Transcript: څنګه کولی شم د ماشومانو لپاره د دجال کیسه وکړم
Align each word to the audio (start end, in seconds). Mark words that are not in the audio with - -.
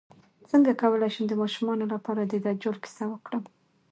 څنګه 0.49 0.71
کولی 0.81 1.09
شم 1.15 1.25
د 1.29 1.33
ماشومانو 1.41 1.85
لپاره 1.93 2.21
د 2.25 2.33
دجال 2.45 2.75
کیسه 2.83 3.03
وکړم 3.11 3.43